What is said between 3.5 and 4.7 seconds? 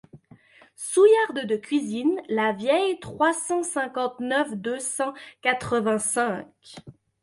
cinquante-neuf